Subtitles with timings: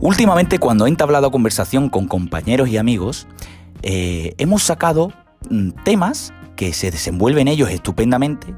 [0.00, 3.26] Últimamente cuando he entablado conversación con compañeros y amigos,
[3.82, 5.12] eh, hemos sacado
[5.50, 8.54] mm, temas que se desenvuelven ellos estupendamente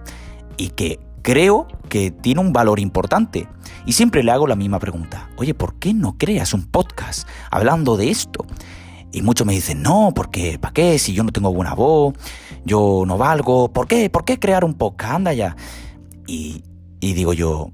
[0.57, 3.48] y que creo que tiene un valor importante.
[3.87, 5.30] Y siempre le hago la misma pregunta.
[5.37, 8.47] Oye, ¿por qué no creas un podcast hablando de esto?
[9.11, 10.97] Y muchos me dicen, no, porque ¿para qué?
[11.01, 12.15] Si yo no tengo buena voz,
[12.65, 13.73] yo no valgo.
[13.73, 14.09] ¿Por qué?
[14.11, 15.15] ¿Por qué crear un podcast?
[15.15, 15.56] Anda ya.
[16.29, 16.62] Y,
[17.01, 17.73] y digo yo,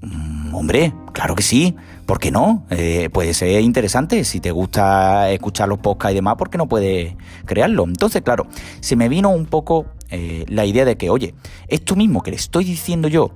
[0.53, 2.65] hombre, claro que sí, ¿por qué no?
[2.69, 6.67] Eh, puede ser interesante, si te gusta escuchar los podcasts y demás, ¿por qué no
[6.67, 7.15] puedes
[7.45, 7.83] crearlo?
[7.83, 8.47] Entonces, claro,
[8.79, 11.35] se me vino un poco eh, la idea de que, oye,
[11.67, 13.31] esto mismo que le estoy diciendo yo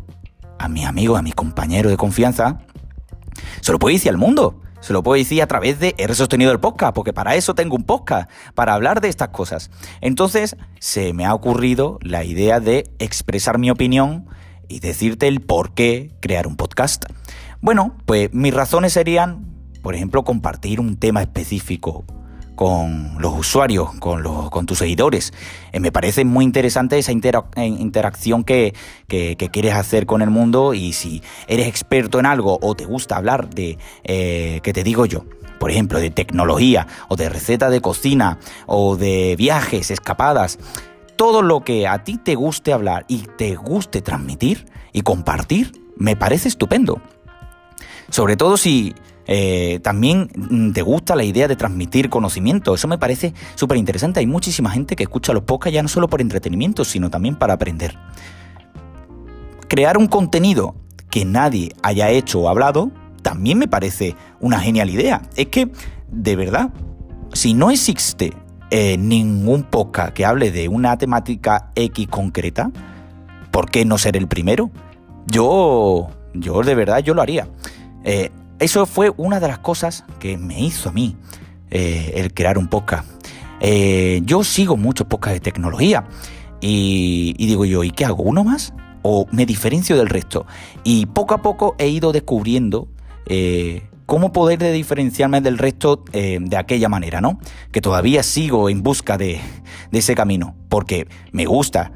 [0.59, 2.59] a mis amigos, a mis compañeros de confianza,
[3.61, 4.59] se lo puedo decir al mundo.
[4.79, 7.77] Se lo puedo decir a través de R sostenido el podcast, porque para eso tengo
[7.77, 9.71] un podcast, para hablar de estas cosas.
[10.01, 14.25] Entonces, se me ha ocurrido la idea de expresar mi opinión
[14.67, 17.05] y decirte el por qué crear un podcast.
[17.61, 19.45] Bueno, pues mis razones serían,
[19.81, 22.05] por ejemplo, compartir un tema específico
[22.55, 25.33] con los usuarios, con, los, con tus seguidores.
[25.71, 28.73] Eh, me parece muy interesante esa eh, interacción que,
[29.07, 33.17] que, quieres hacer con el mundo y si eres experto en algo o te gusta
[33.17, 35.25] hablar de, eh, ¿qué te digo yo?
[35.59, 40.59] Por ejemplo, de tecnología o de receta de cocina o de viajes, escapadas.
[41.15, 46.15] Todo lo que a ti te guste hablar y te guste transmitir y compartir, me
[46.15, 47.01] parece estupendo.
[48.09, 48.93] Sobre todo si
[49.25, 52.75] eh, también mm, te gusta la idea de transmitir conocimiento.
[52.75, 54.19] Eso me parece súper interesante.
[54.19, 57.53] Hay muchísima gente que escucha los podcasts ya no solo por entretenimiento, sino también para
[57.53, 57.97] aprender.
[59.67, 60.75] Crear un contenido
[61.09, 65.21] que nadie haya hecho o hablado también me parece una genial idea.
[65.35, 65.71] Es que,
[66.11, 66.73] de verdad,
[67.31, 68.33] si no existe
[68.75, 72.71] eh, ningún podcast que hable de una temática X concreta,
[73.51, 74.71] ¿por qué no ser el primero?
[75.27, 77.47] Yo, yo de verdad, yo lo haría.
[78.03, 81.15] Eh, eso fue una de las cosas que me hizo a mí
[81.69, 83.07] eh, el crear un podcast.
[83.61, 86.05] Yo sigo muchos podcasts de tecnología
[86.59, 88.23] y, digo yo, ¿y qué hago?
[88.23, 88.73] ¿Uno más?
[89.03, 90.47] ¿O me diferencio del resto?
[90.83, 92.87] Y poco a poco he ido descubriendo
[94.05, 97.39] cómo poder diferenciarme del resto de aquella manera, ¿no?
[97.71, 99.39] Que todavía sigo en busca de,
[99.91, 101.91] ese camino, porque me gusta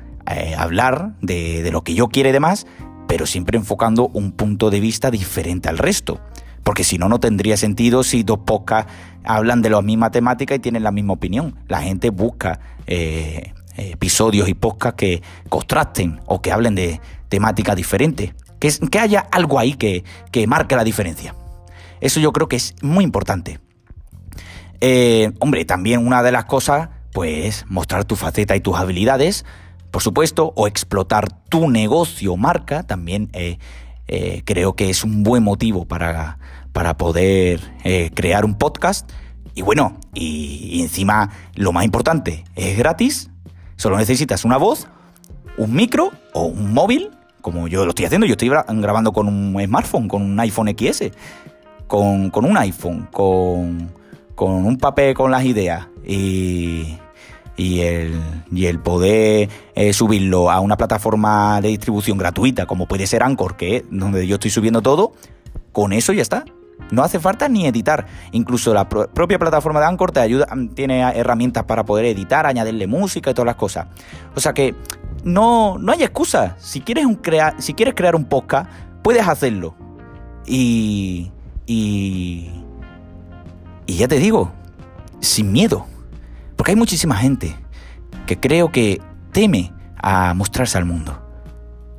[0.57, 2.67] hablar de, lo que yo quiero y demás,
[3.07, 6.19] pero siempre enfocando un punto de vista diferente al resto.
[6.63, 8.91] Porque si no, no tendría sentido si dos podcasts
[9.23, 11.56] hablan de la misma temática y tienen la misma opinión.
[11.69, 18.34] La gente busca eh, episodios y podcasts que contrasten o que hablen de temáticas diferentes.
[18.59, 20.03] Que, haya algo ahí que
[20.47, 21.34] marque la diferencia.
[22.02, 23.59] Eso yo creo que es muy importante.
[24.81, 29.46] Eh, hombre, también una de las cosas, pues, mostrar tu faceta y tus habilidades,
[29.91, 33.58] por supuesto, o explotar tu negocio o marca, también eh,
[34.46, 36.38] creo que es un buen motivo para,
[36.78, 39.12] para poder eh, crear un podcast.
[39.56, 43.31] Y bueno, y, encima lo más importante, es gratis.
[43.78, 44.88] Solo necesitas una voz,
[45.58, 47.09] un micro o un móvil,
[47.41, 48.28] como yo lo estoy haciendo.
[48.28, 51.12] Yo estoy grabando con un smartphone, con un iPhone XS,
[51.88, 53.92] con, un iPhone, con,
[54.38, 56.98] un papel con las ideas y,
[57.56, 63.56] y, el, poder eh, subirlo a una plataforma de distribución gratuita, como puede ser Anchor,
[63.56, 65.14] que es donde yo estoy subiendo todo,
[65.72, 66.46] con eso ya está.
[66.92, 68.06] No hace falta ni editar.
[68.31, 72.88] Incluso la propia plataforma de Anchor te ayuda, mm, tiene herramientas para poder editar, añadirle
[72.88, 73.88] música y todas las cosas.
[74.36, 74.76] O sea que
[75.24, 76.56] no, no hay excusa.
[76.59, 77.06] Si quieres,
[77.58, 78.70] si quieres crear un podcast,
[79.02, 79.76] puedes hacerlo.
[80.46, 81.31] Y,
[81.67, 82.50] y,
[83.85, 84.51] y ya te digo,
[85.19, 85.85] sin miedo.
[86.55, 87.55] Porque hay muchísima gente
[88.25, 89.00] que creo que
[89.31, 91.22] teme a mostrarse al mundo.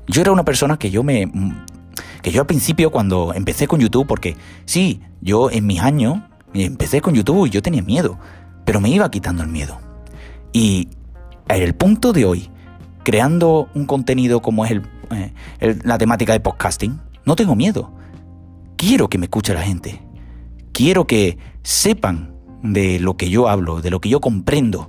[0.08, 1.30] Yo era una persona que yo me
[2.22, 6.18] que yo al principio cuando empecé con YouTube, porque sí, yo en mis años
[6.52, 8.18] empecé con YouTube y yo tenía miedo,
[8.64, 9.78] pero me iba quitando el miedo.
[10.52, 10.88] Y
[11.48, 12.50] el punto de hoy,
[13.04, 14.80] creando un contenido como es
[15.10, 17.92] eh, la temática de podcasting, no tengo miedo.
[18.78, 20.01] Quiero que me escuche la gente.
[20.72, 24.89] Quiero que sepan de lo que yo hablo, de lo que yo comprendo,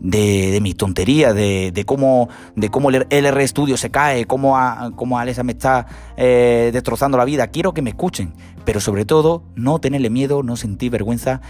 [0.00, 4.90] de, de mis tonterías, de, cómo, de cómo el LR Studio se cae, cómo, a,
[4.96, 5.86] cómo me está
[6.16, 7.46] eh, destrozando la vida.
[7.46, 8.34] Quiero que me escuchen,
[8.64, 11.40] pero sobre todo no tenerle miedo, no sentir vergüenza.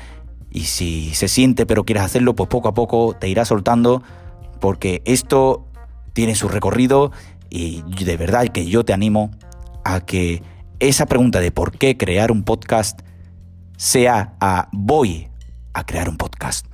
[0.50, 4.02] Y si se siente pero quieres hacerlo, pues poco a poco te irás soltando,
[4.60, 5.64] porque esto
[6.12, 7.12] tiene su recorrido
[7.48, 9.30] y de verdad que yo te animo
[9.84, 10.42] a que
[10.82, 13.02] esa pregunta de por qué crear un podcast
[13.76, 15.28] sea a voy
[15.74, 16.66] a crear un podcast.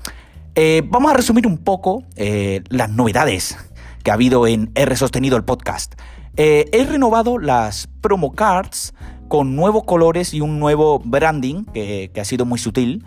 [0.55, 3.59] Eh, vamos a resumir un poco eh, las novedades
[4.03, 5.93] que ha habido en R Sostenido el podcast.
[6.39, 8.95] Eh, he renovado las promo cards
[9.29, 13.05] con nuevos colores y un nuevo branding que, ha sido muy sutil,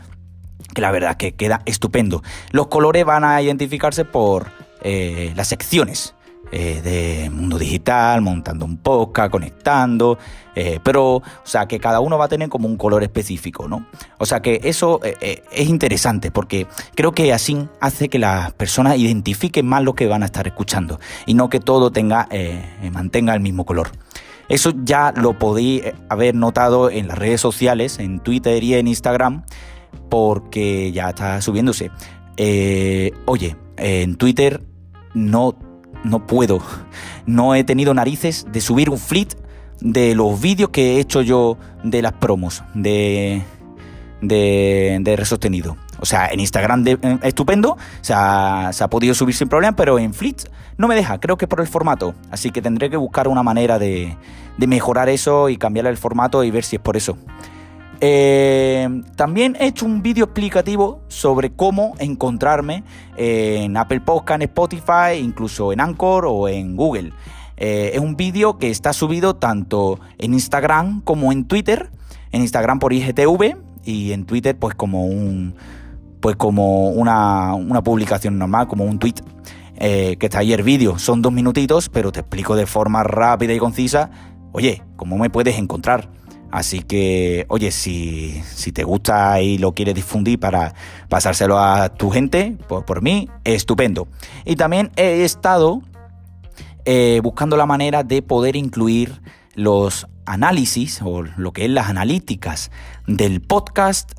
[0.76, 2.22] que la verdad que queda estupendo.
[2.52, 4.52] Los colores van a identificarse por
[4.84, 6.14] las secciones.
[6.52, 10.18] Eh, de mundo digital, montando un podcast, conectando,
[10.54, 13.88] eh, pero, o sea, que cada uno va a tener como un color específico, ¿no?
[14.18, 19.66] O sea, que eso es interesante porque creo que así hace que las personas identifiquen
[19.66, 22.28] más lo que van a estar escuchando y no que todo tenga,
[22.92, 23.92] mantenga el mismo color.
[24.50, 29.46] Eso ya lo podéis haber notado en las redes sociales, en Twitter y en Instagram,
[30.10, 31.90] porque ya está subiéndose.
[32.36, 34.62] Eh, oye, en Twitter
[35.14, 35.56] no,
[36.04, 36.62] no puedo,
[37.26, 39.30] no he tenido narices de subir un fleet
[39.80, 43.42] de los vídeos que he hecho yo de las promos de,
[44.22, 45.78] de, de Resostenido.
[46.02, 50.00] O sea, en Instagram eh, estupendo, o sea, se ha podido subir sin problema, pero
[50.00, 52.16] en Fleet no me deja, creo que por el formato.
[52.32, 54.18] Así que tendré que buscar una manera de,
[54.58, 57.18] mejorar eso y cambiar el formato y ver si es por eso.
[58.04, 62.84] Eh, también he hecho un vídeo explicativo sobre cómo encontrarme
[63.16, 67.14] en Apple Podcast, en Spotify, incluso en Anchor o en Google.
[67.64, 71.92] Eh, es un vídeo que está subido tanto en Instagram como en Twitter.
[72.32, 75.54] En Instagram por IGTV y en Twitter pues como un,
[76.22, 77.54] pues como una,
[77.84, 79.14] publicación normal, como un tweet.
[79.76, 80.98] Eh, que está ahí el vídeo.
[80.98, 84.10] Son dos minutitos, pero te explico de forma rápida y concisa,
[84.52, 86.10] oye, cómo me puedes encontrar.
[86.52, 90.74] Así que, oye, si, si te gusta y lo quieres difundir para
[91.08, 94.08] pasárselo a tu gente, pues por mí, estupendo.
[94.46, 95.82] Y también he estado
[96.86, 99.22] eh, buscando la manera de poder incluir
[99.56, 102.72] los análisis o lo que es las analíticas
[103.08, 104.12] del podcast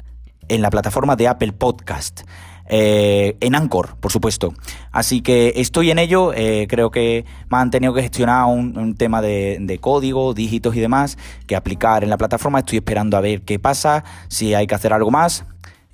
[0.48, 2.22] en la plataforma de Apple Podcast.
[2.74, 4.54] Eh, en Anchor, por supuesto.
[4.92, 6.32] Así que estoy en ello.
[6.32, 10.80] Eh, creo que me han tenido que gestionar un, tema de, de, código, dígitos y
[10.80, 12.60] demás que aplicar en la plataforma.
[12.60, 15.44] Estoy esperando a ver qué pasa, si hay que hacer algo más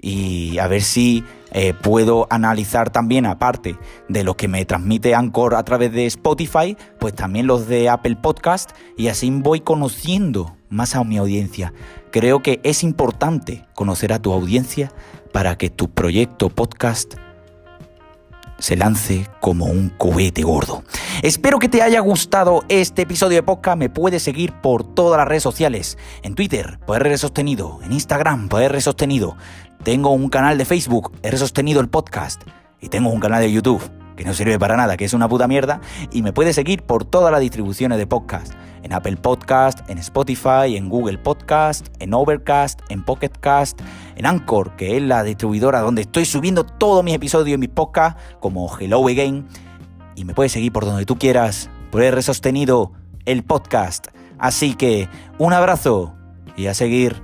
[0.01, 3.77] y a ver si eh, puedo analizar también, aparte
[4.09, 8.17] de lo que me transmite Anchor a través de Spotify, pues también los de Apple
[8.17, 11.73] Podcast y así voy conociendo más a mi audiencia.
[12.11, 14.93] Creo que es importante conocer a tu audiencia
[15.38, 17.14] para que tu proyecto podcast
[18.58, 20.82] se lance como un cohete gordo.
[21.23, 23.79] Espero que te haya gustado este episodio de podcast.
[23.79, 25.96] Me puedes seguir por todas las redes sociales.
[26.25, 27.79] En Twitter, PR Sostenido.
[27.85, 28.49] En Instagram,
[28.81, 29.37] Sostenido.
[29.85, 32.43] Tengo un canal de Facebook, he sostenido el podcast.
[32.81, 35.46] Y tengo un canal de YouTube, que no sirve para nada, que es una puta
[35.46, 35.81] mierda.
[36.11, 38.55] Y me puedes seguir por todas las distribuciones de podcast.
[38.82, 43.81] En Apple Podcast, en Spotify, en Google Podcast, en Overcast, en Pocketcast,
[44.19, 48.20] en Anchor, que es la distribuidora donde estoy subiendo todos mis episodios y mis podcasts,
[48.41, 49.47] como Hello Again.
[50.17, 52.93] Y me puedes seguir por donde tú quieras, por he sostenido
[53.26, 54.09] el podcast.
[54.37, 56.15] Así que un abrazo
[56.56, 57.23] y a seguir